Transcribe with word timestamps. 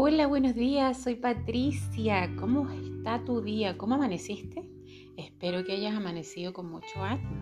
Hola, 0.00 0.28
buenos 0.28 0.54
días, 0.54 1.02
soy 1.02 1.16
Patricia. 1.16 2.30
¿Cómo 2.38 2.70
está 2.70 3.24
tu 3.24 3.40
día? 3.40 3.76
¿Cómo 3.76 3.96
amaneciste? 3.96 4.62
Espero 5.16 5.64
que 5.64 5.72
hayas 5.72 5.92
amanecido 5.92 6.52
con 6.52 6.70
mucho 6.70 7.02
ánimo. 7.02 7.34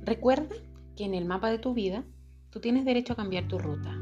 Recuerda 0.00 0.56
que 0.96 1.04
en 1.04 1.12
el 1.12 1.26
mapa 1.26 1.50
de 1.50 1.58
tu 1.58 1.74
vida 1.74 2.06
tú 2.48 2.60
tienes 2.60 2.86
derecho 2.86 3.12
a 3.12 3.16
cambiar 3.16 3.48
tu 3.48 3.58
ruta. 3.58 4.00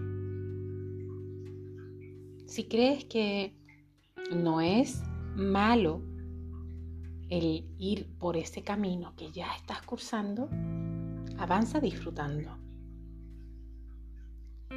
Si 2.46 2.68
crees 2.68 3.04
que 3.06 3.56
no 4.32 4.60
es 4.60 5.02
malo 5.34 6.02
el 7.30 7.68
ir 7.78 8.16
por 8.20 8.36
ese 8.36 8.62
camino 8.62 9.12
que 9.16 9.32
ya 9.32 9.56
estás 9.56 9.82
cursando, 9.82 10.48
avanza 11.36 11.80
disfrutando. 11.80 12.63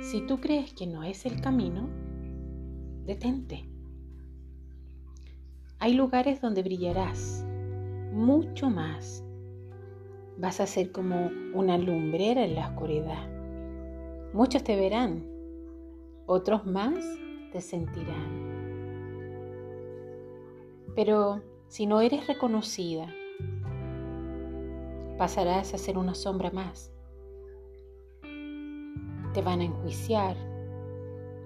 Si 0.09 0.21
tú 0.21 0.39
crees 0.39 0.73
que 0.73 0.87
no 0.87 1.03
es 1.03 1.25
el 1.25 1.41
camino, 1.41 1.89
detente. 3.03 3.67
Hay 5.79 5.95
lugares 5.95 6.39
donde 6.39 6.63
brillarás 6.63 7.45
mucho 8.13 8.69
más. 8.69 9.25
Vas 10.37 10.61
a 10.61 10.65
ser 10.65 10.93
como 10.93 11.29
una 11.53 11.77
lumbrera 11.77 12.45
en 12.45 12.55
la 12.55 12.69
oscuridad. 12.69 13.27
Muchos 14.31 14.63
te 14.63 14.77
verán, 14.77 15.25
otros 16.25 16.65
más 16.65 17.03
te 17.51 17.59
sentirán. 17.59 18.47
Pero 20.95 21.41
si 21.67 21.85
no 21.85 21.99
eres 21.99 22.27
reconocida, 22.27 23.13
pasarás 25.17 25.73
a 25.73 25.77
ser 25.77 25.97
una 25.97 26.15
sombra 26.15 26.49
más 26.49 26.96
te 29.37 29.43
van 29.43 29.61
a 29.61 29.65
enjuiciar 29.65 30.35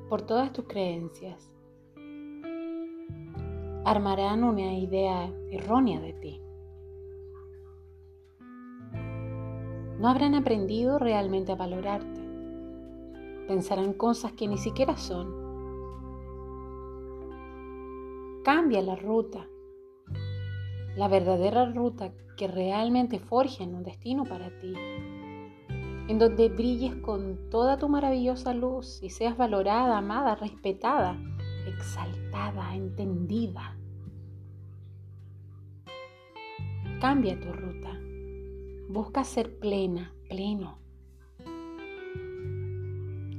por 0.08 0.22
todas 0.22 0.54
tus 0.54 0.64
creencias. 0.64 1.52
Armarán 3.84 4.46
una 4.46 4.78
idea 4.78 5.30
errónea 5.50 6.00
de 6.00 6.14
ti. 6.14 6.42
No 10.00 10.08
habrán 10.08 10.36
aprendido 10.36 11.00
realmente 11.00 11.52
a 11.52 11.56
valorarte. 11.56 12.22
Pensarán 13.50 13.92
cosas 13.92 14.32
que 14.32 14.48
ni 14.48 14.58
siquiera 14.58 14.96
son. 14.96 15.28
Cambia 18.46 18.82
la 18.82 18.96
ruta, 18.96 19.50
la 20.96 21.10
verdadera 21.10 21.66
ruta 21.66 22.14
que 22.38 22.48
realmente 22.48 23.20
forja 23.20 23.66
un 23.66 23.84
destino 23.84 24.24
para 24.24 24.50
ti 24.62 24.74
en 26.12 26.20
donde 26.20 26.50
brilles 26.50 26.94
con 26.98 27.50
toda 27.50 27.78
tu 27.78 27.88
maravillosa 27.88 28.54
luz 28.54 29.02
y 29.02 29.12
seas 29.12 29.38
valorada, 29.38 29.98
amada, 29.98 30.36
respetada, 30.36 31.18
exaltada, 31.66 32.76
entendida. 32.76 33.78
Cambia 37.00 37.40
tu 37.40 37.54
ruta. 37.54 37.98
Busca 38.90 39.24
ser 39.24 39.58
plena, 39.58 40.14
pleno. 40.28 40.80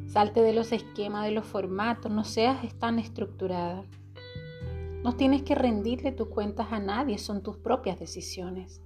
Salte 0.07 0.41
de 0.41 0.55
los 0.55 0.73
esquemas, 0.73 1.27
de 1.27 1.33
los 1.33 1.45
formatos, 1.45 2.11
no 2.11 2.25
seas 2.25 2.75
tan 2.79 2.99
estructurada. 2.99 3.85
No 5.05 5.15
tienes 5.15 5.43
que 5.43 5.55
rendirle 5.55 6.11
tus 6.11 6.29
cuentas 6.29 6.69
a 6.71 6.79
nadie, 6.79 7.19
son 7.19 7.43
tus 7.43 7.59
propias 7.59 8.01
decisiones. 8.01 8.81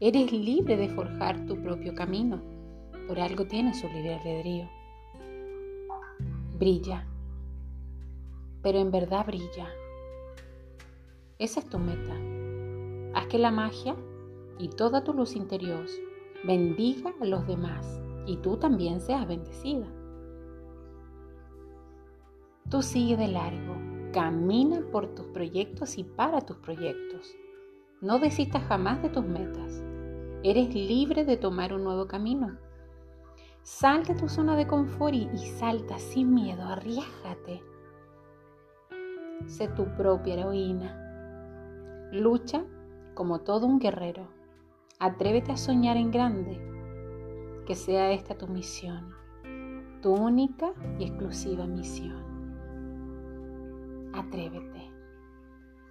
Eres 0.00 0.32
libre 0.32 0.78
de 0.78 0.88
forjar 0.88 1.44
tu 1.44 1.60
propio 1.60 1.94
camino. 1.94 2.61
Por 3.06 3.20
algo 3.20 3.46
tiene 3.46 3.74
su 3.74 3.88
libre 3.88 4.14
albedrío. 4.14 4.68
Brilla, 6.58 7.06
pero 8.62 8.78
en 8.78 8.90
verdad 8.90 9.26
brilla. 9.26 9.68
Esa 11.38 11.60
es 11.60 11.68
tu 11.68 11.78
meta. 11.78 12.14
Haz 13.18 13.26
que 13.26 13.38
la 13.38 13.50
magia 13.50 13.96
y 14.58 14.68
toda 14.68 15.02
tu 15.02 15.12
luz 15.12 15.34
interior 15.34 15.86
bendiga 16.44 17.12
a 17.20 17.24
los 17.24 17.46
demás 17.46 18.00
y 18.26 18.36
tú 18.36 18.56
también 18.56 19.00
seas 19.00 19.26
bendecida. 19.26 19.86
Tú 22.70 22.80
sigue 22.80 23.16
de 23.16 23.28
largo, 23.28 23.74
camina 24.12 24.80
por 24.92 25.14
tus 25.14 25.26
proyectos 25.26 25.98
y 25.98 26.04
para 26.04 26.40
tus 26.40 26.56
proyectos. 26.58 27.34
No 28.00 28.18
desistas 28.18 28.62
jamás 28.64 29.02
de 29.02 29.10
tus 29.10 29.24
metas. 29.24 29.82
Eres 30.42 30.74
libre 30.74 31.24
de 31.24 31.36
tomar 31.36 31.72
un 31.74 31.84
nuevo 31.84 32.06
camino. 32.06 32.56
Sal 33.62 34.02
de 34.02 34.16
tu 34.16 34.28
zona 34.28 34.56
de 34.56 34.66
confort 34.66 35.14
y, 35.14 35.38
salta 35.38 35.96
sin 35.96 36.34
miedo, 36.34 36.64
arriesgate. 36.64 37.62
Sé 39.46 39.68
tu 39.68 39.84
propia 39.96 40.34
heroína. 40.34 42.10
Lucha 42.10 42.64
como 43.14 43.42
todo 43.42 43.66
un 43.66 43.78
guerrero. 43.78 44.26
Atrévete 44.98 45.52
a 45.52 45.56
soñar 45.56 45.96
en 45.96 46.10
grande. 46.10 46.60
Que 47.64 47.76
sea 47.76 48.10
esta 48.10 48.36
tu 48.36 48.48
misión, 48.48 49.14
tu 50.02 50.12
única 50.12 50.72
y 50.98 51.04
exclusiva 51.04 51.64
misión. 51.64 52.20
Atrévete. 54.12 54.90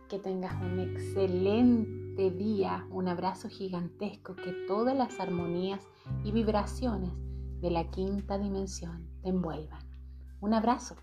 Que 0.09 0.19
tengas 0.19 0.61
un 0.61 0.77
excelente 0.77 2.31
día, 2.31 2.85
un 2.91 3.07
abrazo 3.07 3.47
gigantesco, 3.47 4.35
que 4.35 4.51
todas 4.67 4.93
las 4.93 5.21
armonías 5.21 5.87
y 6.25 6.33
vibraciones 6.33 7.13
de 7.61 7.71
la 7.71 7.89
quinta 7.89 8.37
dimensión 8.37 9.07
te 9.21 9.29
envuelvan. 9.29 9.81
Un 10.39 10.53
abrazo. 10.53 10.95